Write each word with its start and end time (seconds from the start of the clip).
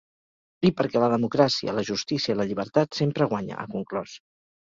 I 0.69 0.69
perquè 0.79 1.01
la 1.03 1.09
democràcia, 1.13 1.75
la 1.79 1.83
justícia 1.91 2.35
i 2.35 2.39
la 2.39 2.47
llibertat 2.53 2.99
sempre 3.01 3.27
guanya, 3.35 3.59
ha 3.65 3.69
conclòs. 3.77 4.17